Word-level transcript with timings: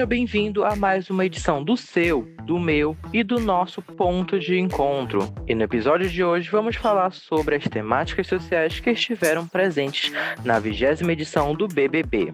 Seja 0.00 0.06
bem-vindo 0.06 0.64
a 0.64 0.74
mais 0.74 1.10
uma 1.10 1.26
edição 1.26 1.62
do 1.62 1.76
seu, 1.76 2.22
do 2.46 2.58
meu 2.58 2.96
e 3.12 3.22
do 3.22 3.38
nosso 3.38 3.82
ponto 3.82 4.40
de 4.40 4.58
encontro. 4.58 5.30
E 5.46 5.54
no 5.54 5.62
episódio 5.62 6.08
de 6.08 6.24
hoje 6.24 6.48
vamos 6.50 6.76
falar 6.76 7.12
sobre 7.12 7.56
as 7.56 7.64
temáticas 7.64 8.26
sociais 8.26 8.80
que 8.80 8.88
estiveram 8.88 9.46
presentes 9.46 10.10
na 10.42 10.58
vigésima 10.58 11.12
edição 11.12 11.54
do 11.54 11.68
BBB. 11.68 12.32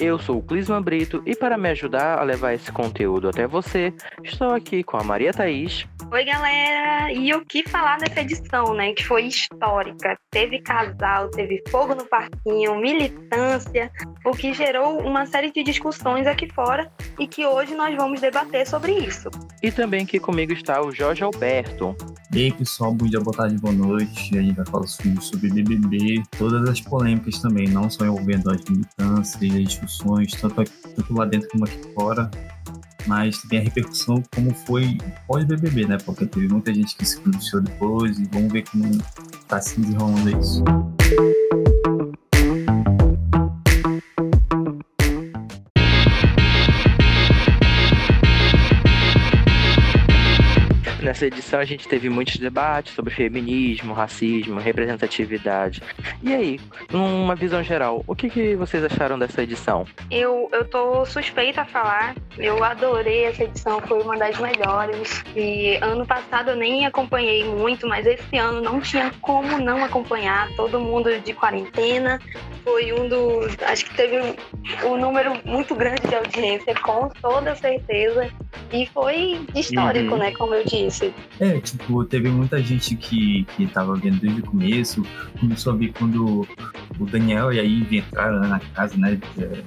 Eu 0.00 0.18
sou 0.18 0.38
o 0.38 0.42
Clisman 0.42 0.80
Brito 0.80 1.22
e 1.26 1.36
para 1.36 1.58
me 1.58 1.68
ajudar 1.68 2.18
a 2.18 2.22
levar 2.22 2.54
esse 2.54 2.72
conteúdo 2.72 3.28
até 3.28 3.46
você, 3.46 3.92
estou 4.24 4.54
aqui 4.54 4.82
com 4.82 4.96
a 4.96 5.04
Maria 5.04 5.34
Thaís. 5.34 5.86
Oi, 6.12 6.24
galera! 6.24 7.12
E 7.12 7.34
o 7.34 7.44
que 7.44 7.68
falar 7.68 7.98
nessa 7.98 8.20
edição, 8.20 8.72
né? 8.74 8.92
Que 8.92 9.04
foi 9.04 9.26
histórica. 9.26 10.16
Teve 10.30 10.60
casal, 10.60 11.28
teve 11.30 11.60
fogo 11.68 11.96
no 11.96 12.06
parquinho, 12.06 12.80
militância, 12.80 13.90
o 14.24 14.30
que 14.30 14.54
gerou 14.54 15.00
uma 15.00 15.26
série 15.26 15.50
de 15.50 15.64
discussões 15.64 16.26
aqui 16.28 16.48
fora 16.52 16.90
e 17.18 17.26
que 17.26 17.44
hoje 17.44 17.74
nós 17.74 17.94
vamos 17.96 18.20
debater 18.20 18.66
sobre 18.68 18.92
isso. 18.92 19.28
E 19.60 19.72
também 19.72 20.04
aqui 20.04 20.20
comigo 20.20 20.52
está 20.52 20.80
o 20.80 20.92
Jorge 20.92 21.24
Alberto. 21.24 21.96
E 22.32 22.44
aí, 22.44 22.52
pessoal, 22.52 22.94
bom 22.94 23.06
dia, 23.06 23.20
boa 23.20 23.36
tarde, 23.36 23.56
boa 23.58 23.74
noite. 23.74 24.38
A 24.38 24.42
gente 24.42 24.54
vai 24.54 24.66
falar 24.66 24.86
sobre 24.86 25.50
BBB, 25.50 26.22
todas 26.38 26.68
as 26.68 26.80
polêmicas 26.80 27.40
também, 27.40 27.66
não 27.66 27.90
só 27.90 28.04
envolvendo 28.04 28.48
as 28.50 28.62
militâncias 28.64 29.42
e 29.42 29.48
as 29.48 29.68
discussões, 29.70 30.30
tanto, 30.32 30.60
aqui, 30.60 30.72
tanto 30.94 31.14
lá 31.14 31.24
dentro 31.24 31.48
como 31.48 31.64
aqui 31.64 31.80
fora, 31.94 32.30
mas 33.06 33.38
também 33.38 33.60
a 33.60 33.62
repercussão 33.62 34.22
como 34.34 34.52
foi 34.54 34.98
pós-BBB, 35.26 35.86
né? 35.86 35.98
Porque 36.04 36.26
teve 36.26 36.48
muita 36.48 36.72
gente 36.72 36.96
que 36.96 37.04
se 37.04 37.20
pronunciou 37.20 37.62
depois 37.62 38.18
e 38.18 38.24
vamos 38.32 38.52
ver 38.52 38.64
como 38.68 38.90
está 39.40 39.60
se 39.60 39.80
desenrolando 39.80 40.30
isso. 40.40 40.64
Nessa 51.16 51.28
edição 51.28 51.60
a 51.60 51.64
gente 51.64 51.88
teve 51.88 52.10
muitos 52.10 52.36
debates 52.36 52.92
sobre 52.92 53.14
feminismo, 53.14 53.94
racismo, 53.94 54.60
representatividade. 54.60 55.82
E 56.22 56.34
aí, 56.34 56.60
numa 56.92 57.34
visão 57.34 57.62
geral, 57.62 58.04
o 58.06 58.14
que, 58.14 58.28
que 58.28 58.54
vocês 58.54 58.84
acharam 58.84 59.18
dessa 59.18 59.42
edição? 59.42 59.86
Eu, 60.10 60.50
eu 60.52 60.68
tô 60.68 61.06
suspeita 61.06 61.62
a 61.62 61.64
falar. 61.64 62.14
Eu 62.36 62.62
adorei 62.62 63.24
essa 63.24 63.44
edição, 63.44 63.80
foi 63.80 64.02
uma 64.02 64.18
das 64.18 64.38
melhores. 64.38 65.24
E 65.34 65.78
ano 65.80 66.04
passado 66.04 66.50
eu 66.50 66.56
nem 66.56 66.84
acompanhei 66.84 67.44
muito, 67.44 67.88
mas 67.88 68.06
esse 68.06 68.36
ano 68.36 68.60
não 68.60 68.78
tinha 68.78 69.10
como 69.22 69.58
não 69.58 69.82
acompanhar. 69.82 70.54
Todo 70.54 70.78
mundo 70.78 71.18
de 71.18 71.32
quarentena. 71.32 72.20
Foi 72.62 72.92
um 72.92 73.08
dos. 73.08 73.56
Acho 73.62 73.86
que 73.86 73.96
teve 73.96 74.18
um, 74.84 74.98
número 74.98 75.32
muito 75.46 75.74
grande 75.74 76.06
de 76.06 76.14
audiência, 76.14 76.74
com 76.74 77.08
toda 77.22 77.54
certeza. 77.54 78.28
E 78.70 78.84
foi 78.86 79.40
histórico, 79.54 80.12
uhum. 80.12 80.18
né? 80.18 80.32
Como 80.32 80.54
eu 80.54 80.64
disse. 80.64 81.05
É, 81.40 81.60
tipo, 81.60 82.04
teve 82.04 82.28
muita 82.28 82.62
gente 82.62 82.96
que, 82.96 83.44
que 83.56 83.66
tava 83.66 83.94
vendo 83.94 84.20
desde 84.20 84.40
o 84.40 84.46
começo, 84.46 85.02
começou 85.40 85.72
a 85.72 85.76
ver 85.76 85.92
quando 85.92 86.46
o 86.98 87.06
Daniel 87.06 87.52
e 87.52 87.60
a 87.60 87.62
Ivy 87.62 87.98
entraram 87.98 88.40
né, 88.40 88.48
na 88.48 88.60
casa, 88.60 88.96
né? 88.96 89.18
É, 89.38 89.62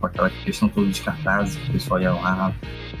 com 0.00 0.06
aquela 0.06 0.30
questão 0.30 0.68
toda 0.68 0.88
de 0.88 1.00
cartazes, 1.00 1.56
o 1.68 1.72
pessoal 1.72 2.00
ia 2.00 2.12
lá 2.12 2.52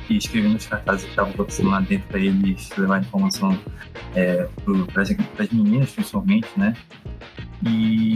e 0.08 0.16
escrevia 0.16 0.50
nos 0.50 0.66
cartazes 0.66 1.02
que 1.02 1.10
estavam 1.10 1.32
acontecendo 1.32 1.70
lá 1.70 1.80
dentro 1.80 2.06
para 2.06 2.20
eles 2.20 2.70
levar 2.78 3.00
informação 3.00 3.58
é, 4.14 4.48
para 4.92 5.02
as 5.02 5.50
meninas, 5.50 5.90
principalmente, 5.90 6.48
né? 6.56 6.76
E, 7.66 8.14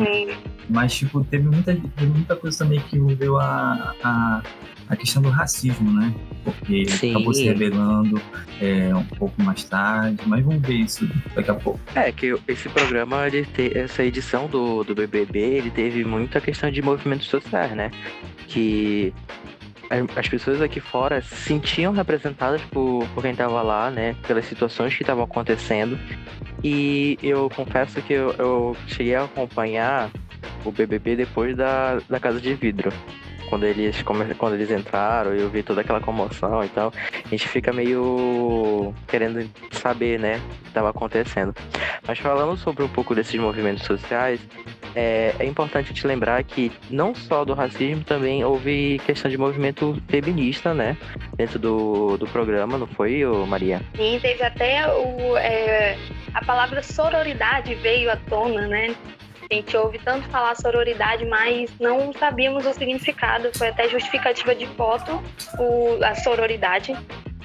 mas, 0.69 0.95
tipo, 0.95 1.25
teve 1.25 1.49
muita, 1.49 1.75
teve 1.75 2.13
muita 2.13 2.37
coisa 2.37 2.59
também 2.59 2.81
que 2.81 2.97
envolveu 2.97 3.39
a, 3.39 3.95
a, 4.03 4.43
a 4.89 4.97
questão 4.97 5.23
do 5.23 5.31
racismo, 5.31 5.91
né? 5.93 6.15
Porque 6.45 6.87
Sim. 6.87 7.11
acabou 7.11 7.35
se 7.35 7.45
revelando 7.45 8.21
é, 8.61 8.95
um 8.95 9.05
pouco 9.05 9.43
mais 9.43 9.65
tarde, 9.65 10.19
mas 10.27 10.45
vamos 10.45 10.63
ver 10.63 10.75
isso 10.75 11.09
daqui 11.35 11.51
a 11.51 11.55
pouco. 11.55 11.81
É, 11.95 12.13
que 12.13 12.37
esse 12.47 12.69
programa, 12.69 13.27
ele 13.27 13.45
te, 13.45 13.77
essa 13.77 14.05
edição 14.05 14.47
do, 14.47 14.85
do 14.85 14.95
BBB, 14.95 15.39
ele 15.39 15.71
teve 15.71 16.05
muita 16.05 16.41
questão 16.41 16.71
de 16.71 16.81
movimentos 16.83 17.27
sociais, 17.27 17.73
né? 17.73 17.91
Que 18.47 19.13
as 20.17 20.29
pessoas 20.29 20.61
aqui 20.61 20.81
fora 20.81 21.21
se 21.23 21.35
sentiam 21.37 21.93
representadas 21.93 22.61
por, 22.63 23.07
por 23.09 23.23
quem 23.23 23.33
estava 23.33 23.63
lá, 23.63 23.91
né? 23.91 24.15
Pelas 24.27 24.47
situações 24.47 24.95
que 24.95 25.03
estavam 25.03 25.25
acontecendo. 25.25 25.99
E 26.63 27.19
eu 27.23 27.51
confesso 27.51 28.01
que 28.03 28.13
eu, 28.13 28.33
eu 28.39 28.77
cheguei 28.87 29.15
a 29.15 29.25
acompanhar 29.25 30.11
o 30.65 30.71
BBB 30.71 31.17
depois 31.17 31.57
da, 31.57 31.99
da 32.09 32.19
Casa 32.19 32.41
de 32.41 32.55
Vidro 32.55 32.93
quando 33.49 33.65
eles, 33.65 34.03
quando 34.03 34.55
eles 34.55 34.71
entraram, 34.71 35.33
eu 35.33 35.49
vi 35.49 35.63
toda 35.63 35.81
aquela 35.81 36.01
comoção 36.01 36.65
e 36.65 36.69
tal, 36.69 36.93
a 37.25 37.29
gente 37.29 37.49
fica 37.49 37.73
meio 37.73 38.95
querendo 39.07 39.49
saber, 39.73 40.19
né, 40.19 40.37
o 40.37 40.63
que 40.63 40.69
estava 40.69 40.91
acontecendo. 40.91 41.55
Mas 42.07 42.19
falando 42.19 42.57
sobre 42.57 42.85
um 42.85 42.89
pouco 42.89 43.15
desses 43.15 43.39
movimentos 43.41 43.85
sociais, 43.85 44.41
é, 44.95 45.35
é, 45.39 45.45
importante 45.45 45.93
te 45.93 46.07
lembrar 46.07 46.43
que 46.43 46.73
não 46.89 47.15
só 47.15 47.45
do 47.45 47.53
racismo, 47.53 48.03
também 48.05 48.45
houve 48.45 48.99
questão 49.05 49.31
de 49.31 49.37
movimento 49.37 50.01
feminista, 50.09 50.73
né? 50.73 50.97
Dentro 51.37 51.59
do, 51.59 52.17
do 52.17 52.27
programa, 52.27 52.79
não 52.79 52.87
foi, 52.87 53.23
Maria? 53.47 53.83
Sim, 53.95 54.19
teve 54.23 54.43
até 54.43 54.87
o, 54.89 55.37
é, 55.37 55.99
a 56.33 56.45
palavra 56.45 56.83
sororidade 56.83 57.75
veio 57.75 58.11
à 58.11 58.17
tona, 58.17 58.67
né? 58.67 58.95
A 59.49 59.55
gente 59.55 59.77
ouve 59.77 59.99
tanto 60.01 60.29
falar 60.29 60.57
sororidade, 60.57 61.25
mas 61.25 61.71
não 61.79 62.13
sabíamos 62.13 62.67
o 62.67 62.73
significado. 62.73 63.51
Foi 63.57 63.69
até 63.69 63.89
justificativa 63.89 64.55
de 64.55 64.67
foto 64.67 65.23
o, 65.59 66.05
a 66.05 66.15
sororidade. 66.17 66.97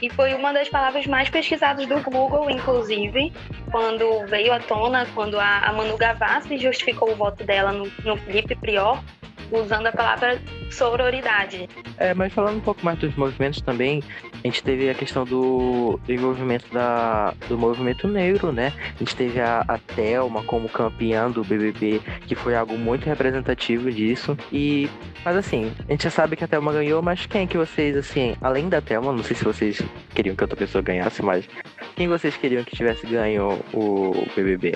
E 0.01 0.09
foi 0.09 0.33
uma 0.33 0.51
das 0.51 0.67
palavras 0.67 1.05
mais 1.05 1.29
pesquisadas 1.29 1.85
do 1.85 2.01
Google, 2.01 2.49
inclusive, 2.49 3.31
quando 3.71 4.25
veio 4.25 4.51
à 4.51 4.59
tona, 4.59 5.05
quando 5.13 5.39
a, 5.39 5.59
a 5.59 5.73
Manu 5.73 5.95
Gavassi 5.95 6.57
justificou 6.57 7.11
o 7.11 7.15
voto 7.15 7.43
dela 7.43 7.71
no, 7.71 7.85
no 8.03 8.17
Felipe 8.17 8.55
Prior, 8.55 8.99
usando 9.51 9.87
a 9.87 9.91
palavra 9.91 10.41
sororidade. 10.69 11.69
É, 11.97 12.13
mas 12.13 12.33
falando 12.33 12.57
um 12.57 12.61
pouco 12.61 12.83
mais 12.83 12.97
dos 12.99 13.15
movimentos 13.15 13.61
também, 13.61 14.01
a 14.33 14.47
gente 14.47 14.63
teve 14.63 14.89
a 14.89 14.93
questão 14.93 15.25
do, 15.25 15.99
do 16.05 16.13
envolvimento 16.13 16.65
da, 16.73 17.33
do 17.47 17.57
movimento 17.57 18.07
negro, 18.07 18.51
né? 18.51 18.73
A 18.95 18.99
gente 18.99 19.15
teve 19.15 19.39
a, 19.39 19.63
a 19.67 19.77
Thelma 19.77 20.43
como 20.43 20.69
campeã 20.69 21.29
do 21.29 21.43
BBB, 21.43 22.01
que 22.25 22.35
foi 22.35 22.55
algo 22.55 22.77
muito 22.77 23.05
representativo 23.05 23.91
disso. 23.91 24.37
E, 24.51 24.89
mas 25.23 25.35
assim, 25.35 25.71
a 25.87 25.91
gente 25.91 26.03
já 26.03 26.09
sabe 26.09 26.35
que 26.35 26.43
a 26.43 26.47
Thelma 26.47 26.71
ganhou, 26.71 27.01
mas 27.01 27.25
quem 27.25 27.45
que 27.45 27.57
vocês, 27.57 27.95
assim, 27.95 28.35
além 28.41 28.69
da 28.69 28.81
Thelma, 28.81 29.11
não 29.11 29.23
sei 29.23 29.35
se 29.35 29.43
vocês 29.43 29.81
queriam 30.15 30.35
que 30.35 30.43
outra 30.43 30.57
pessoa 30.57 30.81
ganhasse, 30.81 31.21
mas 31.21 31.47
quem 31.95 32.07
vocês 32.07 32.35
queriam 32.37 32.63
que 32.63 32.75
tivesse 32.75 33.05
ganho 33.05 33.59
o 33.73 34.25
BBB? 34.35 34.75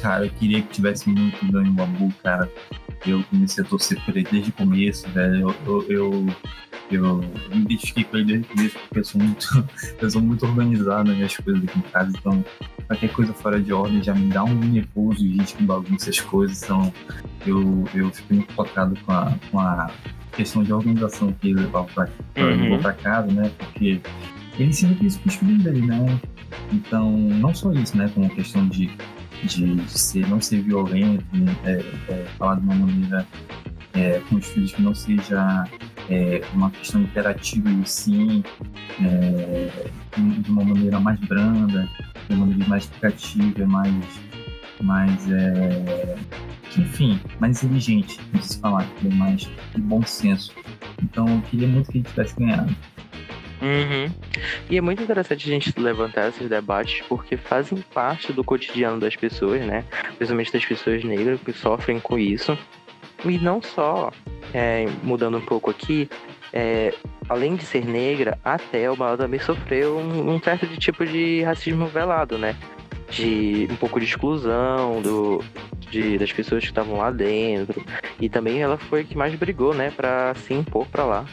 Cara, 0.00 0.26
eu 0.26 0.30
queria 0.30 0.62
que 0.62 0.68
tivesse 0.68 1.08
muito 1.08 1.52
ganho 1.52 1.70
o 1.70 1.72
Babu, 1.72 2.12
cara. 2.22 2.50
Eu 3.06 3.22
comecei 3.24 3.64
a 3.64 3.66
torcer 3.66 4.00
por 4.04 4.16
ele 4.16 4.26
desde 4.30 4.50
o 4.50 4.52
começo, 4.52 5.08
velho. 5.10 5.54
Eu, 5.66 5.84
eu, 5.88 5.88
eu, 5.88 6.26
eu 6.90 7.16
me 7.50 7.62
identifiquei 7.62 8.04
com 8.04 8.16
ele 8.16 8.24
desde 8.26 8.46
o 8.46 8.48
começo 8.48 8.78
porque 8.78 8.98
eu 8.98 9.04
sou 9.04 9.20
muito, 9.20 9.68
eu 10.00 10.10
sou 10.10 10.22
muito 10.22 10.46
organizado 10.46 11.08
nas 11.08 11.16
minhas 11.16 11.36
coisas 11.36 11.62
aqui 11.62 11.78
em 11.78 11.82
casa, 11.82 12.12
então 12.18 12.44
qualquer 12.86 13.12
coisa 13.12 13.32
fora 13.32 13.60
de 13.60 13.72
ordem 13.72 14.02
já 14.02 14.14
me 14.14 14.28
dá 14.28 14.44
um 14.44 14.54
nervoso, 14.54 15.20
gente 15.20 15.54
com 15.54 15.64
bagunça, 15.64 16.10
as 16.10 16.20
coisas. 16.20 16.62
Então 16.62 16.92
eu, 17.46 17.84
eu 17.94 18.10
fico 18.10 18.34
muito 18.34 18.52
focado 18.52 18.98
com 19.04 19.12
a, 19.12 19.34
com 19.50 19.60
a 19.60 19.90
questão 20.32 20.62
de 20.62 20.72
organização 20.72 21.32
que 21.32 21.48
ele 21.48 21.60
levava 21.60 21.88
pra, 21.94 22.08
uhum. 22.36 22.78
pra 22.80 22.92
casa, 22.92 23.30
né? 23.32 23.50
Porque 23.58 24.00
ele 24.58 24.68
ensina 24.68 24.96
isso 25.00 25.18
para 25.20 25.28
os 25.28 25.34
filhos 25.34 25.62
dele, 25.62 25.86
né? 25.86 26.20
Então, 26.72 27.10
não 27.10 27.54
só 27.54 27.72
isso, 27.72 27.96
né? 27.96 28.10
Com 28.14 28.24
a 28.24 28.28
questão 28.28 28.66
de 28.68 28.90
de, 29.44 29.74
de 29.74 29.98
ser, 29.98 30.28
não 30.28 30.40
ser 30.40 30.62
violento, 30.62 31.24
é, 31.64 31.84
é, 32.08 32.26
falar 32.38 32.56
de 32.56 32.62
uma 32.62 32.74
maneira 32.74 33.26
é, 33.94 34.20
com 34.28 34.36
os 34.36 34.46
filhos 34.46 34.72
que 34.72 34.82
não 34.82 34.94
seja 34.94 35.64
é, 36.10 36.42
uma 36.54 36.70
questão 36.70 37.02
interativa 37.02 37.70
e 37.70 37.86
sim 37.86 38.42
é, 39.00 39.90
de 40.16 40.50
uma 40.50 40.64
maneira 40.64 41.00
mais 41.00 41.18
branda, 41.20 41.88
de 42.28 42.34
uma 42.34 42.46
maneira 42.46 42.68
mais 42.68 42.84
explicativa, 42.84 43.66
mais, 43.66 44.04
mais 44.80 45.30
é, 45.30 46.16
enfim, 46.76 47.20
mais 47.40 47.62
inteligente, 47.62 48.20
não 48.32 48.42
se 48.42 48.58
falar, 48.60 48.86
mais 49.14 49.40
de 49.74 49.80
bom 49.80 50.02
senso. 50.02 50.52
Então 51.02 51.26
eu 51.28 51.40
queria 51.42 51.68
muito 51.68 51.90
que 51.90 51.98
ele 51.98 52.08
tivesse 52.08 52.34
ganhado. 52.36 52.74
Uhum. 53.60 54.10
E 54.70 54.76
é 54.76 54.80
muito 54.80 55.02
interessante 55.02 55.48
a 55.48 55.52
gente 55.52 55.78
levantar 55.78 56.28
esses 56.28 56.48
debates 56.48 57.02
porque 57.08 57.36
fazem 57.36 57.78
parte 57.92 58.32
do 58.32 58.44
cotidiano 58.44 59.00
das 59.00 59.16
pessoas, 59.16 59.64
né? 59.64 59.84
Principalmente 60.16 60.52
das 60.52 60.64
pessoas 60.64 61.02
negras 61.04 61.40
que 61.40 61.52
sofrem 61.52 61.98
com 61.98 62.18
isso. 62.18 62.56
E 63.24 63.38
não 63.38 63.60
só, 63.60 64.12
é, 64.54 64.86
mudando 65.02 65.38
um 65.38 65.44
pouco 65.44 65.70
aqui, 65.70 66.08
é, 66.52 66.94
além 67.28 67.56
de 67.56 67.64
ser 67.64 67.84
negra, 67.84 68.38
a 68.44 68.58
Thelma 68.58 69.16
também 69.16 69.40
sofreu 69.40 69.98
um, 69.98 70.34
um 70.34 70.40
certo 70.40 70.66
de 70.66 70.76
tipo 70.76 71.04
de 71.04 71.42
racismo 71.42 71.86
velado, 71.86 72.38
né? 72.38 72.54
De 73.10 73.66
um 73.70 73.76
pouco 73.76 73.98
de 73.98 74.06
exclusão 74.06 75.02
do, 75.02 75.42
de, 75.90 76.16
das 76.18 76.32
pessoas 76.32 76.62
que 76.62 76.70
estavam 76.70 76.98
lá 76.98 77.10
dentro. 77.10 77.84
E 78.20 78.28
também 78.28 78.62
ela 78.62 78.78
foi 78.78 79.02
que 79.02 79.16
mais 79.16 79.34
brigou, 79.34 79.74
né, 79.74 79.90
pra 79.90 80.34
se 80.34 80.54
impor 80.54 80.86
pra 80.86 81.04
lá. 81.04 81.26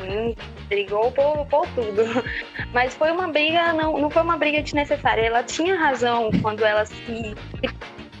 Sim, 0.00 0.34
brigou 0.68 1.10
por, 1.12 1.46
por 1.46 1.66
tudo. 1.68 2.02
Mas 2.72 2.94
foi 2.94 3.10
uma 3.10 3.28
briga, 3.28 3.72
não, 3.72 3.98
não 3.98 4.10
foi 4.10 4.22
uma 4.22 4.36
briga 4.36 4.62
desnecessária. 4.62 5.22
Ela 5.22 5.42
tinha 5.42 5.76
razão 5.76 6.30
quando 6.40 6.64
ela 6.64 6.84
se 6.84 7.34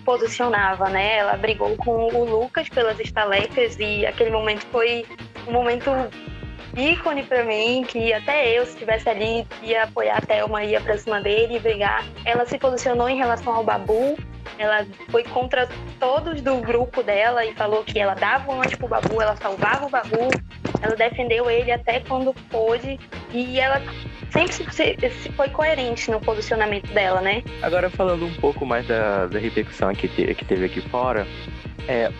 posicionava, 0.04 0.88
né? 0.88 1.18
Ela 1.18 1.36
brigou 1.36 1.76
com 1.76 2.08
o 2.14 2.24
Lucas 2.24 2.68
pelas 2.68 2.98
estalecas 2.98 3.76
e 3.78 4.06
aquele 4.06 4.30
momento 4.30 4.64
foi 4.72 5.04
um 5.46 5.52
momento 5.52 5.90
ícone 6.76 7.22
para 7.24 7.44
mim, 7.44 7.84
que 7.86 8.12
até 8.12 8.56
eu, 8.56 8.64
se 8.64 8.72
estivesse 8.72 9.08
ali, 9.08 9.46
ia 9.62 9.84
apoiar 9.84 10.18
a 10.18 10.20
Thelma, 10.20 10.64
ia 10.64 10.80
pra 10.80 10.96
cima 10.96 11.20
dele 11.20 11.56
e 11.56 11.58
brigar. 11.58 12.04
Ela 12.24 12.46
se 12.46 12.58
posicionou 12.58 13.08
em 13.08 13.16
relação 13.16 13.52
ao 13.54 13.64
Babu, 13.64 14.16
ela 14.58 14.86
foi 15.10 15.24
contra 15.24 15.68
todos 15.98 16.40
do 16.40 16.56
grupo 16.56 17.02
dela 17.02 17.44
e 17.44 17.54
falou 17.54 17.84
que 17.84 17.98
ela 17.98 18.14
dava 18.14 18.52
um 18.52 18.60
pro 18.60 18.88
Babu, 18.88 19.20
ela 19.20 19.36
salvava 19.36 19.86
o 19.86 19.90
Babu, 19.90 20.28
ela 20.80 20.96
defendeu 20.96 21.50
ele 21.50 21.72
até 21.72 22.00
quando 22.00 22.32
pôde 22.50 22.98
e 23.32 23.58
ela 23.58 23.82
sempre 24.30 24.52
se, 24.72 24.96
se 25.10 25.32
foi 25.32 25.48
coerente 25.48 26.10
no 26.10 26.20
posicionamento 26.20 26.92
dela, 26.92 27.20
né? 27.20 27.42
Agora 27.62 27.90
falando 27.90 28.26
um 28.26 28.34
pouco 28.34 28.64
mais 28.64 28.86
da, 28.86 29.26
da 29.26 29.38
repercussão 29.38 29.92
que, 29.94 30.08
te, 30.08 30.34
que 30.34 30.44
teve 30.44 30.66
aqui 30.66 30.80
fora, 30.80 31.26
é, 31.86 32.10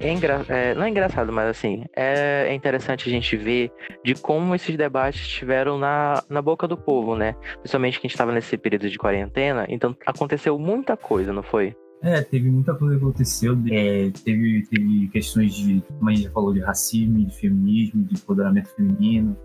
é, 0.00 0.12
engra... 0.12 0.44
é, 0.48 0.74
não 0.74 0.84
é 0.84 0.88
engraçado, 0.88 1.32
mas 1.32 1.48
assim, 1.48 1.84
é, 1.94 2.52
interessante 2.54 3.08
a 3.08 3.12
gente 3.12 3.36
ver 3.36 3.70
de 4.04 4.14
como 4.14 4.54
esses 4.54 4.76
debates 4.76 5.20
estiveram 5.20 5.78
na, 5.78 6.22
na 6.28 6.42
boca 6.42 6.68
do 6.68 6.76
povo, 6.76 7.16
né? 7.16 7.34
Principalmente 7.58 8.00
que 8.00 8.06
a 8.06 8.08
gente 8.08 8.14
estava 8.14 8.32
nesse 8.32 8.56
período 8.56 8.88
de 8.88 8.98
quarentena, 8.98 9.66
então 9.68 9.96
aconteceu 10.06 10.58
muita 10.58 10.96
coisa, 10.96 11.32
não 11.32 11.42
foi? 11.42 11.74
É, 12.02 12.20
teve 12.20 12.50
muita 12.50 12.74
coisa 12.74 12.96
que 12.96 13.02
aconteceu. 13.02 13.58
É, 13.70 14.10
teve, 14.24 14.66
teve 14.68 15.08
questões 15.08 15.54
de, 15.54 15.82
como 15.98 16.10
a 16.10 16.14
gente 16.14 16.24
já 16.24 16.30
falou, 16.30 16.52
de 16.52 16.60
racismo, 16.60 17.24
de 17.24 17.34
feminismo, 17.34 18.04
de 18.04 18.14
empoderamento 18.14 18.68
feminino, 18.74 19.36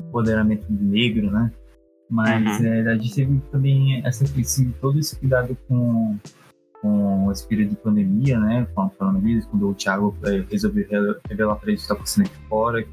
empoderamento 0.00 0.66
negro, 0.70 1.30
né? 1.30 1.50
Mas 2.08 2.60
uhum. 2.60 2.66
é, 2.66 2.92
a 2.92 2.94
gente 2.94 3.14
teve 3.14 3.40
também 3.50 4.00
essa, 4.06 4.24
esse, 4.24 4.68
todo 4.80 4.98
esse 4.98 5.18
cuidado 5.18 5.56
com 5.66 6.16
com 6.86 7.32
esse 7.32 7.46
período 7.46 7.70
de 7.70 7.76
pandemia, 7.76 8.38
né, 8.38 8.66
a 8.76 8.88
coronavírus, 8.88 9.46
quando 9.46 9.68
o 9.68 9.74
Thiago 9.74 10.16
é, 10.24 10.44
resolveu 10.50 10.86
revelar 11.28 11.56
para 11.56 11.68
ele 11.68 11.76
que 11.76 11.82
está 11.82 11.94
acontecendo 11.94 12.26
aqui 12.26 12.36
fora, 12.48 12.86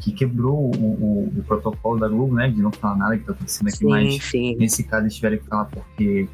que 0.00 0.12
quebrou 0.12 0.54
o, 0.54 0.76
o, 0.76 1.32
o, 1.36 1.44
protocolo 1.44 1.98
da 1.98 2.08
Globo, 2.08 2.34
né, 2.34 2.48
de 2.48 2.62
não 2.62 2.70
falar 2.70 2.96
nada 2.96 3.14
que 3.16 3.22
está 3.22 3.32
acontecendo 3.32 3.68
aqui, 3.68 3.78
sim, 3.78 3.88
mas 3.88 4.24
sim. 4.24 4.56
nesse 4.56 4.84
caso 4.84 5.04
eles 5.04 5.14
tiveram 5.14 5.38
que 5.38 5.46
falar 5.46 5.64
porque 5.66 6.28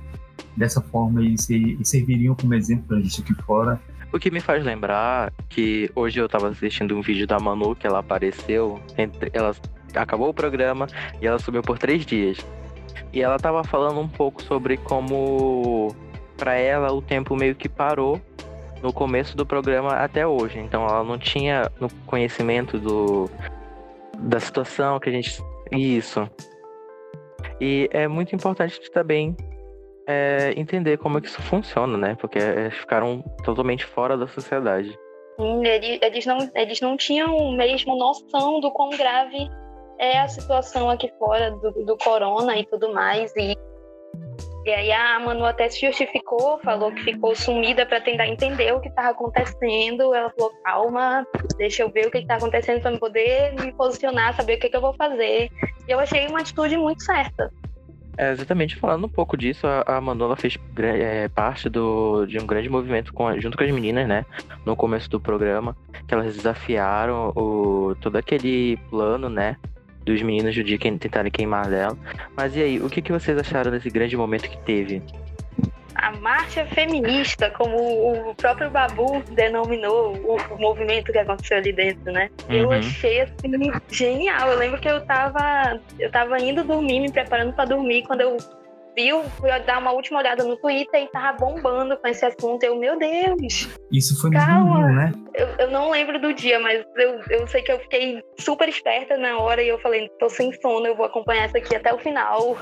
dessa 0.57 0.81
forma 0.81 1.23
eles, 1.23 1.49
eles 1.49 1.89
serviriam 1.89 2.35
como 2.35 2.55
exemplo 2.55 2.85
para 2.89 2.99
a 2.99 3.01
gente 3.01 3.21
aqui 3.21 3.35
fora. 3.43 3.81
O 4.13 4.19
que 4.19 4.31
me 4.31 4.41
faz 4.41 4.65
lembrar 4.65 5.33
que 5.49 5.91
hoje 5.95 6.21
eu 6.21 6.27
estava 6.27 6.49
assistindo 6.49 6.97
um 6.97 7.01
vídeo 7.01 7.27
da 7.27 7.39
Manu 7.39 7.77
que 7.77 7.87
ela 7.87 8.01
apareceu, 8.01 8.81
entre, 8.99 9.31
ela 9.33 9.55
acabou 9.95 10.31
o 10.31 10.35
programa 10.35 10.89
e 11.21 11.27
ela 11.27 11.39
subiu 11.39 11.63
por 11.63 11.79
três 11.79 12.05
dias. 12.05 12.39
E 13.13 13.21
ela 13.23 13.37
estava 13.37 13.63
falando 13.63 14.01
um 14.01 14.09
pouco 14.09 14.43
sobre 14.43 14.77
como 14.77 15.95
para 16.41 16.55
ela 16.55 16.91
o 16.91 17.03
tempo 17.03 17.37
meio 17.37 17.55
que 17.55 17.69
parou 17.69 18.19
no 18.83 18.95
começo 18.95 19.37
do 19.37 19.45
programa 19.45 19.93
até 19.93 20.27
hoje. 20.27 20.59
Então 20.59 20.85
ela 20.85 21.05
não 21.05 21.19
tinha 21.19 21.71
no 21.79 21.89
conhecimento 22.07 22.79
do 22.79 23.31
da 24.19 24.41
situação 24.41 24.99
que 24.99 25.11
a 25.11 25.13
gente 25.13 25.43
isso. 25.71 26.29
E 27.61 27.89
é 27.93 28.09
muito 28.09 28.35
importante 28.35 28.81
também 28.91 29.37
é, 30.07 30.55
entender 30.57 30.97
como 30.97 31.19
é 31.19 31.21
que 31.21 31.27
isso 31.27 31.43
funciona, 31.43 31.97
né? 31.97 32.17
Porque 32.19 32.39
eles 32.39 32.75
ficaram 32.75 33.23
totalmente 33.45 33.85
fora 33.85 34.17
da 34.17 34.27
sociedade. 34.27 34.99
Eles, 36.03 36.27
não, 36.27 36.39
eles 36.55 36.81
não 36.81 36.97
tinham 36.97 37.53
mesmo 37.53 37.97
noção 37.97 38.61
do 38.61 38.71
quão 38.71 38.91
grave 38.91 39.49
é 39.99 40.19
a 40.19 40.29
situação 40.29 40.91
aqui 40.91 41.11
fora 41.19 41.51
do, 41.51 41.71
do 41.85 41.97
corona 41.99 42.59
e 42.59 42.67
tudo 42.67 42.93
mais. 42.93 43.33
E 43.37 43.57
e 44.65 44.71
aí 44.71 44.93
a 44.93 45.19
Manu 45.21 45.45
até 45.45 45.69
se 45.71 45.87
justificou, 45.87 46.59
falou 46.63 46.93
que 46.93 47.03
ficou 47.03 47.35
sumida 47.35 47.87
para 47.87 48.01
tentar 48.01 48.27
entender 48.27 48.73
o 48.75 48.81
que 48.81 48.89
estava 48.89 49.11
acontecendo. 49.11 50.15
Ela 50.15 50.31
falou: 50.31 50.53
calma, 50.63 51.27
deixa 51.57 51.83
eu 51.83 51.91
ver 51.91 52.07
o 52.07 52.11
que 52.11 52.19
está 52.19 52.37
acontecendo 52.37 52.83
para 52.83 52.99
poder 52.99 53.55
me 53.55 53.73
posicionar, 53.73 54.35
saber 54.37 54.57
o 54.57 54.61
que, 54.61 54.69
que, 54.69 54.77
eu 54.77 54.81
vou 54.81 54.93
fazer. 54.95 55.51
E 55.89 55.91
eu 55.91 55.99
achei 55.99 56.27
uma 56.27 56.41
atitude 56.41 56.77
muito 56.77 57.03
certa. 57.03 57.51
É, 58.19 58.33
exatamente, 58.33 58.77
falando 58.77 59.07
um 59.07 59.09
pouco 59.09 59.35
disso, 59.35 59.67
a, 59.67 59.97
a 59.97 60.01
Manu 60.01 60.37
fez 60.37 60.59
é, 60.79 61.27
parte 61.29 61.71
do, 61.71 62.27
de 62.27 62.39
um 62.39 62.47
grande 62.47 62.69
movimento 62.69 63.15
com, 63.15 63.41
junto 63.41 63.57
com 63.57 63.65
as 63.65 63.71
meninas, 63.71 64.07
né? 64.07 64.27
No 64.67 64.77
começo 64.77 65.09
do 65.09 65.19
programa, 65.19 65.75
que 66.07 66.13
elas 66.13 66.37
desafiaram 66.37 67.33
o, 67.35 67.95
todo 67.99 68.17
aquele 68.17 68.77
plano, 68.91 69.31
né? 69.31 69.57
Dos 70.05 70.23
meninos 70.23 70.55
do 70.55 70.65
dia 70.65 70.79
que 70.79 70.91
tentarem 70.99 71.31
queimar 71.31 71.69
dela. 71.69 71.97
Mas 72.37 72.57
e 72.57 72.63
aí, 72.63 72.81
o 72.81 72.89
que, 72.89 73.03
que 73.03 73.13
vocês 73.13 73.37
acharam 73.39 73.71
desse 73.71 73.91
grande 73.91 74.17
momento 74.17 74.49
que 74.49 74.59
teve? 74.59 75.03
A 75.95 76.13
marcha 76.13 76.65
feminista, 76.67 77.51
como 77.51 77.77
o 78.31 78.35
próprio 78.35 78.71
Babu 78.71 79.23
denominou 79.33 80.17
o, 80.17 80.37
o 80.55 80.59
movimento 80.59 81.13
que 81.13 81.19
aconteceu 81.19 81.59
ali 81.59 81.73
dentro, 81.73 82.11
né? 82.11 82.31
Uhum. 82.49 82.57
Eu 82.57 82.73
achei 82.73 83.21
assim 83.21 83.73
genial. 83.91 84.51
Eu 84.51 84.59
lembro 84.59 84.81
que 84.81 84.89
eu 84.89 85.05
tava, 85.05 85.79
eu 85.99 86.11
tava 86.11 86.41
indo 86.41 86.65
dormir, 86.65 87.01
me 87.01 87.13
preparando 87.13 87.53
para 87.53 87.67
dormir, 87.67 88.05
quando 88.05 88.23
eu 88.23 88.39
viu, 88.97 89.23
fui 89.39 89.51
dar 89.61 89.79
uma 89.79 89.93
última 89.93 90.19
olhada 90.19 90.45
no 90.45 90.57
Twitter 90.57 91.03
e 91.03 91.09
tava 91.09 91.39
bombando 91.39 91.97
com 91.97 92.09
esse 92.09 92.25
assunto. 92.25 92.63
Eu, 92.63 92.77
meu 92.77 92.99
Deus! 92.99 93.69
Isso 93.91 94.21
foi 94.21 94.31
no 94.31 94.39
domingo, 94.39 94.89
né? 94.89 95.13
Eu, 95.35 95.47
eu 95.59 95.71
não 95.71 95.91
lembro 95.91 96.21
do 96.21 96.33
dia, 96.33 96.59
mas 96.59 96.85
eu, 96.97 97.21
eu 97.31 97.47
sei 97.47 97.63
que 97.63 97.73
eu 97.73 97.79
fiquei 97.81 98.23
super 98.39 98.69
esperta 98.69 99.17
na 99.17 99.39
hora 99.39 99.63
e 99.63 99.69
eu 99.69 99.79
falei, 99.81 100.09
tô 100.19 100.29
sem 100.29 100.53
sono, 100.61 100.87
eu 100.87 100.97
vou 100.97 101.07
acompanhar 101.07 101.47
isso 101.47 101.57
aqui 101.57 101.75
até 101.75 101.93
o 101.93 101.99
final. 101.99 102.57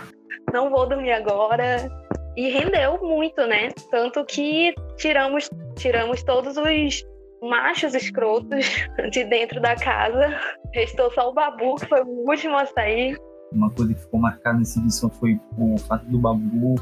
Não 0.53 0.71
vou 0.71 0.87
dormir 0.87 1.13
agora. 1.13 1.89
E 2.37 2.49
rendeu 2.51 2.99
muito, 3.03 3.47
né? 3.47 3.69
Tanto 3.91 4.25
que 4.25 4.73
tiramos, 4.97 5.49
tiramos 5.77 6.23
todos 6.23 6.57
os 6.57 7.05
machos 7.43 7.95
escrotos 7.95 8.67
de 9.11 9.25
dentro 9.25 9.61
da 9.61 9.75
casa. 9.77 10.39
Restou 10.73 11.13
só 11.13 11.31
o 11.31 11.35
Babu, 11.35 11.77
que 11.77 11.87
foi 11.87 12.03
o 12.03 12.29
último 12.29 12.57
a 12.57 12.67
sair. 12.67 13.17
Uma 13.50 13.71
coisa 13.71 13.95
que 13.95 14.00
ficou 14.00 14.21
marcada 14.21 14.59
nessa 14.59 14.79
edição 14.79 15.09
foi 15.11 15.41
o 15.56 15.79
fato 15.79 16.05
do 16.06 16.19
Babu 16.19 16.75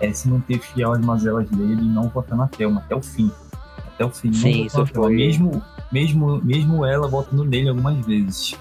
é, 0.00 0.12
se 0.12 0.28
manter 0.28 0.58
fiel 0.58 0.92
às 0.92 1.00
mazelas 1.04 1.48
dele 1.50 1.82
e 1.82 1.88
não 1.88 2.08
votar 2.08 2.36
na 2.36 2.48
Thelma 2.48 2.80
até 2.80 2.94
o 2.94 3.02
fim. 3.02 3.30
Até 3.94 4.04
o 4.04 4.10
fim. 4.10 4.32
Sim, 4.32 4.64
isso 4.64 4.86
foi. 4.86 5.14
Mesmo, 5.14 5.62
mesmo, 5.92 6.42
mesmo 6.42 6.84
ela 6.84 7.06
votando 7.06 7.44
nele 7.44 7.68
algumas 7.68 8.04
vezes. 8.06 8.58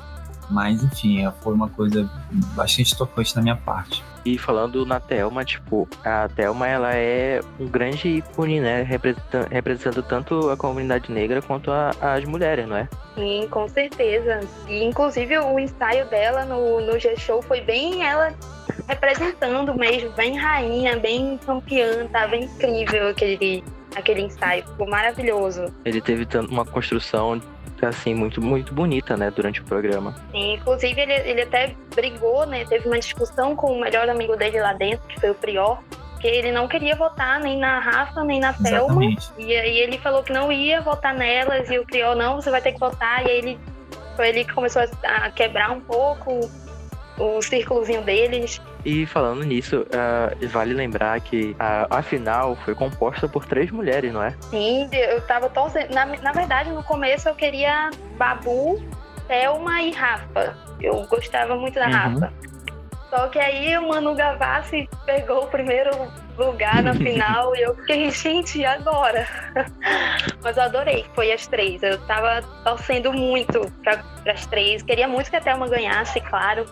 Mas, 0.50 0.84
enfim, 0.84 1.26
é, 1.26 1.32
foi 1.42 1.54
uma 1.54 1.70
coisa 1.70 2.10
bastante 2.56 2.96
tocante 2.98 3.36
na 3.36 3.42
minha 3.42 3.56
parte. 3.56 4.04
E 4.26 4.38
falando 4.38 4.86
na 4.86 5.00
Thelma, 5.02 5.44
tipo, 5.44 5.88
a 6.04 6.30
Thelma 6.30 6.68
ela 6.68 6.96
é 6.96 7.42
um 7.60 7.68
grande 7.68 8.08
ícone, 8.08 8.62
né? 8.62 8.82
Representando, 8.82 9.48
representando 9.50 10.04
tanto 10.04 10.50
a 10.50 10.56
comunidade 10.56 11.12
negra 11.12 11.42
quanto 11.42 11.70
a, 11.72 11.92
as 12.00 12.24
mulheres, 12.24 12.68
não 12.68 12.78
é? 12.78 12.88
Sim, 13.16 13.48
com 13.52 13.68
certeza. 13.68 14.40
E 14.68 14.84
inclusive 14.84 15.38
o 15.40 15.60
ensaio 15.60 16.08
dela 16.08 16.46
no, 16.46 16.80
no 16.80 16.98
G-Show 16.98 17.42
foi 17.42 17.60
bem 17.62 18.06
ela 18.06 18.34
representando 18.88 19.76
mesmo, 19.76 20.12
bem 20.12 20.38
rainha, 20.38 20.98
bem 20.98 21.38
campeã, 21.46 22.08
tava 22.08 22.36
incrível 22.36 23.10
aquele, 23.10 23.64
aquele 23.96 24.22
ensaio, 24.22 24.64
ficou 24.66 24.88
maravilhoso. 24.88 25.66
Ele 25.84 26.02
teve 26.02 26.26
uma 26.50 26.66
construção 26.66 27.42
assim, 27.90 28.14
muito, 28.14 28.42
muito 28.42 28.74
bonita, 28.74 29.16
né, 29.18 29.32
durante 29.32 29.62
o 29.62 29.64
programa. 29.64 30.16
Sim, 30.32 30.54
inclusive 30.54 31.00
ele, 31.00 31.14
ele 31.14 31.42
até 31.42 31.76
brigou, 31.96 32.46
né, 32.46 32.66
teve 32.66 32.88
uma 32.88 33.00
discussão 33.00 33.56
com 33.56 33.74
o 33.74 33.82
melhor 33.82 34.10
amigo 34.10 34.36
dele 34.36 34.60
lá 34.60 34.74
dentro, 34.74 35.06
que 35.08 35.20
foi 35.20 35.32
o 35.32 35.36
Prior, 35.36 35.80
que 36.20 36.28
ele 36.28 36.52
não 36.52 36.68
queria 36.68 36.96
votar 36.96 37.40
nem 37.40 37.58
na 37.58 37.80
Rafa, 37.80 38.24
nem 38.24 38.40
na 38.40 38.54
Thelma. 38.54 39.02
E 39.38 39.56
aí 39.56 39.78
ele 39.78 39.98
falou 39.98 40.24
que 40.24 40.32
não 40.32 40.52
ia 40.52 40.82
votar 40.82 41.14
nelas, 41.14 41.70
e 41.70 41.78
o 41.78 41.86
Prior, 41.86 42.16
não, 42.16 42.36
você 42.42 42.50
vai 42.50 42.62
ter 42.62 42.72
que 42.72 42.80
votar, 42.80 43.26
e 43.26 43.30
aí 43.30 43.38
ele 43.38 43.60
foi 44.16 44.30
ele 44.30 44.46
que 44.46 44.54
começou 44.54 44.82
a 45.04 45.30
quebrar 45.32 45.72
um 45.72 45.82
pouco 45.82 46.50
o 47.18 47.42
círculozinho 47.42 48.02
deles. 48.04 48.62
E 48.86 49.06
falando 49.06 49.44
nisso, 49.44 49.82
uh, 49.82 50.48
vale 50.50 50.74
lembrar 50.74 51.20
que 51.22 51.56
a, 51.58 52.00
a 52.00 52.02
final 52.02 52.56
foi 52.58 52.76
composta 52.76 53.28
por 53.28 53.46
três 53.46 53.72
mulheres, 53.72 54.12
não 54.12 54.22
é? 54.22 54.36
Sim, 54.42 54.90
eu 54.92 55.22
tava 55.22 55.50
torcendo. 55.50 55.94
Na, 55.94 56.06
na 56.06 56.32
verdade, 56.34 56.70
no 56.70 56.84
começo 56.84 57.30
eu 57.30 57.36
queria 57.36 57.90
Babu, 58.18 58.84
Thelma 59.28 59.82
e 59.82 59.92
Rafa. 59.92 60.58
Eu 60.82 61.06
gostava 61.08 61.56
muito 61.56 61.76
da 61.76 61.86
uhum. 61.86 61.92
Rafa. 61.92 62.34
Só 63.10 63.28
que 63.28 63.38
aí 63.38 63.78
o 63.78 63.88
Manu 63.88 64.16
Gavassi 64.16 64.90
pegou 65.06 65.44
o 65.44 65.48
primeiro 65.48 65.92
lugar 66.36 66.82
na 66.82 66.96
final 66.98 67.56
e 67.56 67.62
eu 67.62 67.76
fiquei, 67.76 68.10
gente, 68.10 68.58
e 68.58 68.66
agora? 68.66 69.28
Mas 70.42 70.58
eu 70.58 70.64
adorei, 70.64 71.06
foi 71.14 71.32
as 71.32 71.46
três. 71.46 71.84
Eu 71.84 72.00
tava 72.08 72.42
torcendo 72.64 73.14
muito 73.14 73.72
para 73.84 74.04
as 74.34 74.48
três. 74.48 74.82
Queria 74.82 75.08
muito 75.08 75.30
que 75.30 75.36
a 75.36 75.42
Thelma 75.42 75.68
ganhasse, 75.68 76.20
claro. 76.22 76.66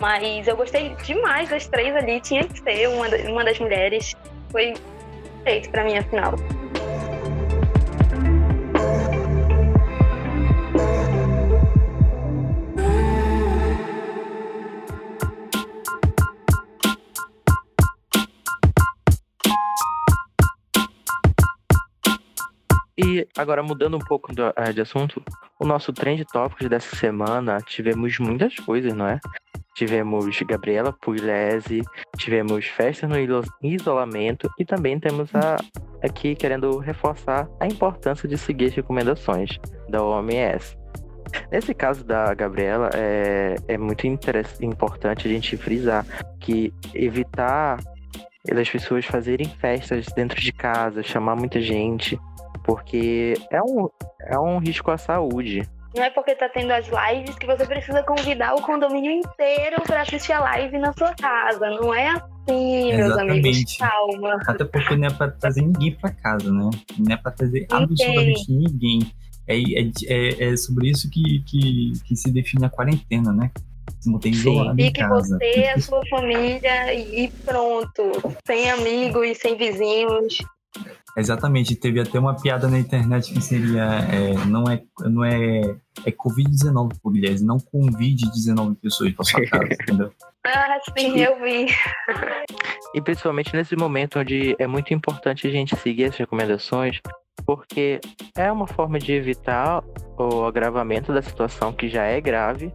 Mas 0.00 0.46
eu 0.46 0.56
gostei 0.56 0.94
demais 1.04 1.48
das 1.48 1.66
três 1.66 1.94
ali, 1.96 2.20
tinha 2.20 2.46
que 2.46 2.60
ser 2.60 2.88
uma, 2.88 3.08
uma 3.30 3.44
das 3.44 3.58
mulheres. 3.58 4.14
Foi 4.50 4.74
feito 5.44 5.70
para 5.70 5.84
mim 5.84 5.96
a 5.96 6.02
final. 6.02 6.34
E 22.98 23.28
agora, 23.36 23.62
mudando 23.62 23.96
um 23.96 24.00
pouco 24.00 24.32
eh, 24.56 24.72
de 24.72 24.80
assunto, 24.80 25.22
o 25.60 25.66
nosso 25.66 25.92
trend 25.92 26.24
tópicos 26.24 26.68
dessa 26.68 26.96
semana 26.96 27.60
tivemos 27.60 28.18
muitas 28.18 28.56
coisas, 28.56 28.92
não 28.94 29.06
é? 29.06 29.20
Tivemos 29.76 30.40
Gabriela 30.40 30.90
Pugliese, 30.90 31.82
tivemos 32.16 32.66
festa 32.66 33.06
no 33.06 33.16
isolamento 33.62 34.50
e 34.58 34.64
também 34.64 34.98
temos 34.98 35.28
a, 35.34 35.56
aqui 36.02 36.34
querendo 36.34 36.78
reforçar 36.78 37.46
a 37.60 37.66
importância 37.66 38.26
de 38.26 38.38
seguir 38.38 38.66
as 38.66 38.74
recomendações 38.74 39.58
da 39.88 40.02
OMS. 40.02 40.76
Nesse 41.52 41.74
caso 41.74 42.04
da 42.04 42.32
Gabriela, 42.32 42.88
é, 42.94 43.56
é 43.68 43.76
muito 43.76 44.06
importante 44.06 45.28
a 45.28 45.30
gente 45.30 45.56
frisar 45.58 46.06
que 46.40 46.72
evitar 46.94 47.78
das 48.54 48.70
pessoas 48.70 49.04
fazerem 49.04 49.46
festas 49.46 50.06
dentro 50.14 50.40
de 50.40 50.52
casa, 50.52 51.02
chamar 51.02 51.36
muita 51.36 51.60
gente, 51.60 52.18
porque 52.64 53.34
é 53.50 53.60
um, 53.60 53.88
é 54.20 54.38
um 54.38 54.58
risco 54.58 54.90
à 54.90 54.96
saúde. 54.96 55.68
Não 55.96 56.04
é 56.04 56.10
porque 56.10 56.34
tá 56.34 56.46
tendo 56.50 56.70
as 56.72 56.86
lives 56.86 57.36
que 57.36 57.46
você 57.46 57.64
precisa 57.64 58.02
convidar 58.02 58.54
o 58.54 58.60
condomínio 58.60 59.12
inteiro 59.12 59.82
para 59.86 60.02
assistir 60.02 60.32
a 60.32 60.40
live 60.40 60.78
na 60.78 60.92
sua 60.92 61.14
casa. 61.14 61.70
Não 61.70 61.94
é 61.94 62.08
assim, 62.08 62.92
meus 62.92 63.06
Exatamente. 63.06 63.48
amigos. 63.48 63.76
Calma. 63.78 64.38
Até 64.46 64.64
porque 64.66 64.94
não 64.94 65.08
é 65.08 65.10
pra 65.10 65.30
trazer 65.30 65.62
ninguém 65.62 65.92
para 65.92 66.10
casa, 66.10 66.52
né? 66.52 66.70
Não 66.98 67.14
é 67.14 67.16
pra 67.16 67.32
trazer 67.32 67.66
absolutamente 67.70 68.52
ninguém. 68.52 68.98
É, 69.48 69.56
é, 69.56 69.90
é, 70.06 70.44
é, 70.52 70.56
sobre 70.56 70.90
isso 70.90 71.08
que, 71.08 71.42
que, 71.46 71.92
que 72.04 72.14
se 72.14 72.30
define 72.30 72.66
a 72.66 72.68
quarentena, 72.68 73.32
né? 73.32 73.50
Se 73.98 74.10
manter 74.10 74.30
isolado 74.30 74.76
Fique 74.76 75.00
em 75.00 75.08
casa. 75.08 75.38
você, 75.38 75.68
a 75.68 75.80
sua 75.80 76.06
família 76.10 76.92
e 76.92 77.28
pronto. 77.42 78.02
Sem 78.46 78.70
amigos 78.70 79.26
e 79.26 79.34
sem 79.34 79.56
vizinhos. 79.56 80.38
Exatamente, 81.16 81.74
teve 81.74 81.98
até 81.98 82.18
uma 82.18 82.34
piada 82.34 82.68
na 82.68 82.78
internet 82.78 83.32
que 83.32 83.40
seria 83.40 83.84
é, 83.84 84.34
não 84.46 84.64
é 84.64 84.82
não 85.00 85.24
é 85.24 85.60
é 86.04 86.12
Covid-19 86.12 87.00
por 87.02 87.12
Guilherme, 87.12 87.42
não 87.42 87.58
convide 87.58 88.30
19 88.30 88.76
pessoas 88.76 89.12
para 89.12 89.24
sua 89.24 89.46
casa, 89.46 89.64
entendeu? 89.82 90.12
Ah, 90.44 90.78
sim, 90.96 91.18
eu 91.18 91.42
vi. 91.42 91.66
e 92.94 93.00
principalmente 93.00 93.54
nesse 93.56 93.74
momento 93.74 94.18
onde 94.18 94.54
é 94.58 94.66
muito 94.66 94.92
importante 94.92 95.46
a 95.46 95.50
gente 95.50 95.74
seguir 95.76 96.04
as 96.04 96.16
recomendações, 96.16 97.00
porque 97.46 97.98
é 98.36 98.52
uma 98.52 98.66
forma 98.66 98.98
de 98.98 99.12
evitar 99.12 99.82
o 100.18 100.44
agravamento 100.44 101.14
da 101.14 101.22
situação 101.22 101.72
que 101.72 101.88
já 101.88 102.04
é 102.04 102.20
grave 102.20 102.70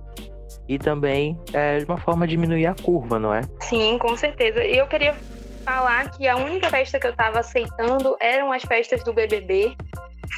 e 0.67 0.79
também 0.79 1.37
é 1.53 1.83
uma 1.87 1.97
forma 1.97 2.25
de 2.25 2.31
diminuir 2.31 2.65
a 2.65 2.73
curva, 2.73 3.19
não 3.19 3.33
é? 3.33 3.41
Sim, 3.59 3.97
com 3.99 4.15
certeza. 4.17 4.63
E 4.63 4.77
eu 4.77 4.87
queria 4.87 5.15
falar 5.61 6.11
que 6.11 6.27
a 6.27 6.35
única 6.35 6.69
festa 6.69 6.99
que 6.99 7.07
eu 7.07 7.15
tava 7.15 7.39
aceitando 7.39 8.17
eram 8.19 8.51
as 8.51 8.63
festas 8.63 9.03
do 9.03 9.13
BBB. 9.13 9.75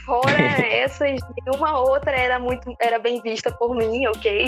Fora 0.05 0.31
essas, 0.65 1.19
nenhuma 1.45 1.79
outra 1.79 2.11
era 2.11 2.39
muito 2.39 2.75
era 2.79 2.99
bem 2.99 3.21
vista 3.21 3.51
por 3.51 3.75
mim, 3.75 4.05
ok? 4.07 4.47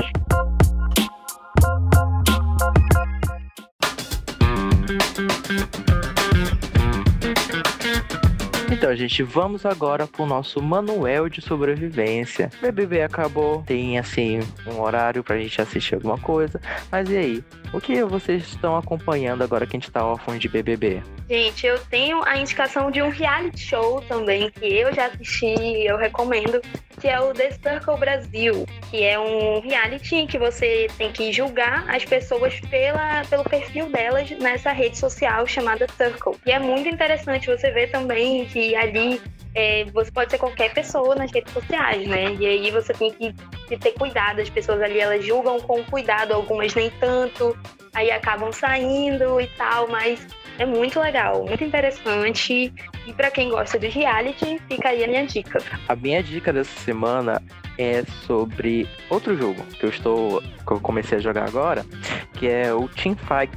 Então, 8.85 8.95
gente, 8.95 9.23
vamos 9.23 9.65
agora 9.65 10.05
pro 10.05 10.27
nosso 10.27 10.61
manual 10.61 11.27
de 11.27 11.41
sobrevivência. 11.41 12.51
BBB 12.61 13.01
acabou, 13.01 13.63
tem 13.63 13.97
assim 13.97 14.41
um 14.67 14.79
horário 14.79 15.23
pra 15.23 15.39
gente 15.39 15.59
assistir 15.59 15.95
alguma 15.95 16.19
coisa. 16.19 16.61
Mas 16.91 17.09
e 17.09 17.17
aí? 17.17 17.43
O 17.73 17.81
que 17.81 18.03
vocês 18.03 18.43
estão 18.43 18.77
acompanhando 18.77 19.43
agora 19.43 19.65
que 19.65 19.75
a 19.75 19.79
gente 19.79 19.91
tá 19.91 20.05
órfão 20.05 20.37
de 20.37 20.47
BBB? 20.47 21.01
Gente, 21.27 21.65
eu 21.65 21.79
tenho 21.89 22.23
a 22.23 22.37
indicação 22.37 22.91
de 22.91 23.01
um 23.01 23.09
reality 23.09 23.59
show 23.59 24.01
também 24.01 24.51
que 24.51 24.65
eu 24.65 24.93
já 24.93 25.07
assisti, 25.07 25.83
eu 25.83 25.97
recomendo, 25.97 26.61
que 27.01 27.07
é 27.07 27.19
o 27.19 27.33
The 27.33 27.51
Circle 27.51 27.97
Brasil, 27.97 28.65
que 28.91 29.03
é 29.03 29.19
um 29.19 29.59
reality 29.61 30.27
que 30.27 30.37
você 30.37 30.87
tem 30.97 31.11
que 31.11 31.33
julgar 31.33 31.83
as 31.89 32.05
pessoas 32.05 32.59
pela, 32.69 33.25
pelo 33.25 33.43
perfil 33.43 33.89
delas 33.89 34.29
nessa 34.39 34.71
rede 34.71 34.97
social 34.97 35.47
chamada 35.47 35.87
Circle. 35.97 36.35
E 36.45 36.51
é 36.51 36.59
muito 36.59 36.87
interessante 36.87 37.47
você 37.47 37.71
ver 37.71 37.89
também 37.89 38.45
que 38.45 38.74
ali 38.75 39.21
é, 39.55 39.85
você 39.85 40.11
pode 40.11 40.31
ser 40.31 40.37
qualquer 40.37 40.73
pessoa 40.73 41.15
nas 41.15 41.31
redes 41.31 41.53
sociais, 41.53 42.05
né? 42.07 42.35
E 42.39 42.45
aí 42.45 42.71
você 42.71 42.93
tem 42.93 43.11
que, 43.11 43.33
que 43.67 43.77
ter 43.77 43.91
cuidado, 43.93 44.41
as 44.41 44.49
pessoas 44.49 44.81
ali 44.81 44.99
elas 44.99 45.25
julgam 45.25 45.59
com 45.61 45.83
cuidado, 45.85 46.33
algumas 46.33 46.75
nem 46.75 46.89
tanto, 46.99 47.57
aí 47.93 48.11
acabam 48.11 48.51
saindo 48.51 49.39
e 49.39 49.47
tal, 49.47 49.87
mas 49.87 50.27
é 50.57 50.65
muito 50.65 50.99
legal, 50.99 51.45
muito 51.45 51.63
interessante. 51.63 52.73
E 53.05 53.13
para 53.13 53.29
quem 53.29 53.49
gosta 53.49 53.77
de 53.77 53.87
reality, 53.87 54.59
fica 54.67 54.89
aí 54.89 55.03
a 55.03 55.07
minha 55.07 55.25
dica. 55.25 55.59
A 55.87 55.95
minha 55.95 56.23
dica 56.23 56.51
dessa 56.51 56.79
semana 56.79 57.41
é 57.77 58.03
sobre 58.25 58.87
outro 59.09 59.35
jogo 59.37 59.61
que 59.63 59.85
eu 59.85 59.89
estou 59.89 60.41
que 60.41 60.71
eu 60.71 60.79
comecei 60.79 61.17
a 61.17 61.21
jogar 61.21 61.47
agora, 61.47 61.85
que 62.33 62.47
é 62.47 62.73
o 62.73 62.87
Teamfight 62.87 63.51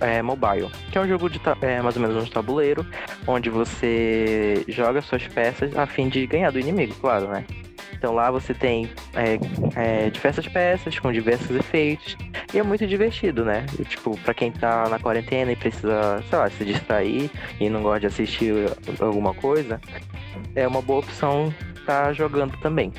é, 0.00 0.22
Mobile, 0.22 0.70
que 0.92 0.98
é 0.98 1.00
um 1.00 1.08
jogo 1.08 1.28
de 1.28 1.40
é, 1.62 1.82
mais 1.82 1.96
ou 1.96 2.02
menos 2.02 2.22
um 2.22 2.26
tabuleiro, 2.30 2.86
onde 3.26 3.50
você 3.50 4.64
joga 4.68 5.02
suas 5.02 5.26
peças 5.26 5.76
a 5.76 5.86
fim 5.86 6.08
de 6.08 6.26
ganhar 6.26 6.52
do 6.52 6.60
inimigo, 6.60 6.94
claro, 7.00 7.28
né? 7.28 7.44
Então 7.98 8.14
lá 8.14 8.30
você 8.30 8.54
tem 8.54 8.88
é, 9.14 9.38
é, 9.74 10.10
diversas 10.10 10.46
peças 10.46 10.98
com 10.98 11.12
diversos 11.12 11.50
efeitos. 11.50 12.16
E 12.54 12.58
é 12.58 12.62
muito 12.62 12.86
divertido, 12.86 13.44
né? 13.44 13.66
E, 13.78 13.84
tipo, 13.84 14.16
pra 14.20 14.32
quem 14.32 14.52
tá 14.52 14.88
na 14.88 14.98
quarentena 14.98 15.52
e 15.52 15.56
precisa, 15.56 16.22
sei 16.30 16.38
lá, 16.38 16.48
se 16.48 16.64
distrair 16.64 17.30
e 17.60 17.68
não 17.68 17.82
gosta 17.82 18.00
de 18.00 18.06
assistir 18.06 18.54
alguma 19.00 19.34
coisa, 19.34 19.80
é 20.54 20.66
uma 20.66 20.80
boa 20.80 21.00
opção 21.00 21.52
tá 21.84 22.12
jogando 22.12 22.54
também. 22.58 22.92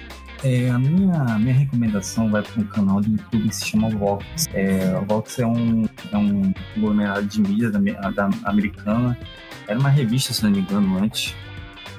É, 0.44 0.70
a 0.70 0.80
minha, 0.80 1.38
minha 1.38 1.54
recomendação 1.54 2.30
vai 2.30 2.42
para 2.42 2.62
um 2.62 2.66
canal 2.66 3.02
do 3.02 3.12
YouTube 3.12 3.50
que 3.50 3.56
se 3.56 3.68
chama 3.68 3.90
Vox. 3.90 4.48
É, 4.54 4.98
o 4.98 5.06
Vox 5.06 5.38
é 5.38 5.46
um, 5.46 5.86
é 6.12 6.18
um 6.18 6.54
conglomerado 6.74 7.26
de 7.28 7.42
mídia 7.42 7.70
da, 7.70 7.80
da, 7.80 8.30
americana. 8.46 9.18
Era 9.68 9.78
uma 9.78 9.90
revista, 9.90 10.34
se 10.34 10.44
não 10.44 10.52
me 10.52 10.60
engano, 10.60 10.98
antes. 10.98 11.36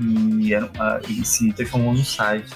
E, 0.01 0.55
era, 0.55 0.71
e 1.09 1.25
se 1.25 1.53
transformou 1.53 1.93
no 1.95 2.05
site. 2.05 2.51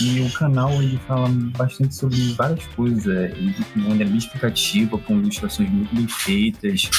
E 0.00 0.20
o 0.20 0.32
canal 0.32 0.72
ele 0.82 0.98
fala 1.06 1.28
bastante 1.56 1.94
sobre 1.94 2.32
várias 2.32 2.66
coisas. 2.68 3.06
Ele 3.06 3.52
de 3.52 3.78
maneira 3.78 4.06
bem 4.06 4.18
explicativa, 4.18 4.98
com 4.98 5.18
ilustrações 5.18 5.70
muito 5.70 5.94
bem 5.94 6.08
feitas, 6.08 6.90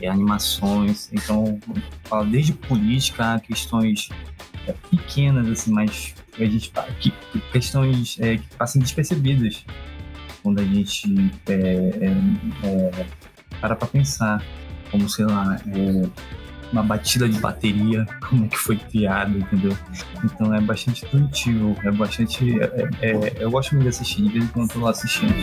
é, 0.00 0.08
animações. 0.08 1.10
Então, 1.12 1.58
fala 2.04 2.24
desde 2.24 2.52
política 2.52 3.34
a 3.34 3.40
questões 3.40 4.08
é, 4.66 4.72
pequenas, 4.90 5.48
assim, 5.48 5.72
mas 5.72 6.14
a 6.38 6.44
gente 6.44 6.72
que, 7.00 7.12
questões 7.52 8.16
é, 8.20 8.38
que 8.38 8.56
passam 8.56 8.80
despercebidas 8.80 9.64
quando 10.42 10.60
a 10.60 10.64
gente 10.64 11.32
é, 11.46 11.52
é, 11.52 13.00
é 13.00 13.06
para 13.60 13.76
para 13.76 13.88
pensar, 13.88 14.44
como 14.90 15.08
sei 15.08 15.24
lá, 15.24 15.56
é, 15.66 16.08
uma 16.72 16.82
batida 16.82 17.28
de 17.28 17.38
bateria, 17.38 18.06
como 18.28 18.48
que 18.48 18.56
foi 18.56 18.76
criado, 18.76 19.38
entendeu? 19.38 19.76
Então 20.24 20.54
é 20.54 20.60
bastante 20.60 21.04
intuitivo, 21.04 21.76
é 21.84 21.90
bastante. 21.90 22.60
É, 22.60 22.88
é, 23.02 23.32
eu 23.38 23.50
gosto 23.50 23.72
muito 23.72 23.84
de 23.84 23.88
assistir, 23.90 24.22
de 24.22 24.28
vez 24.30 24.44
em 24.44 24.48
quando 24.48 24.70
eu 24.70 24.74
tô 24.74 24.80
lá 24.80 24.90
assistindo. 24.90 25.34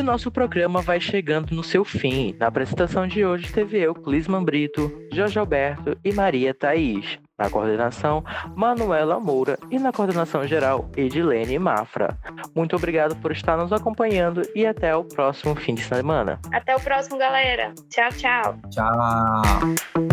Nosso 0.00 0.30
programa 0.30 0.80
vai 0.80 1.00
chegando 1.00 1.54
no 1.54 1.64
seu 1.64 1.84
fim. 1.84 2.34
Na 2.38 2.46
apresentação 2.46 3.06
de 3.06 3.24
hoje 3.24 3.52
teve 3.52 3.78
eu, 3.78 3.94
Clisman 3.94 4.44
Brito, 4.44 4.90
Jorge 5.12 5.38
Alberto 5.38 5.98
e 6.04 6.12
Maria 6.12 6.54
Thaís. 6.54 7.18
Na 7.38 7.50
coordenação, 7.50 8.24
Manuela 8.54 9.18
Moura 9.18 9.58
e 9.70 9.78
na 9.78 9.90
coordenação 9.90 10.46
geral, 10.46 10.88
Edilene 10.96 11.58
Mafra. 11.58 12.16
Muito 12.54 12.76
obrigado 12.76 13.16
por 13.16 13.32
estar 13.32 13.56
nos 13.56 13.72
acompanhando 13.72 14.42
e 14.54 14.64
até 14.64 14.94
o 14.94 15.02
próximo 15.02 15.56
fim 15.56 15.74
de 15.74 15.82
semana. 15.82 16.38
Até 16.52 16.76
o 16.76 16.80
próximo, 16.80 17.18
galera. 17.18 17.74
Tchau, 17.90 18.08
tchau. 18.12 18.58
Tchau. 18.70 20.11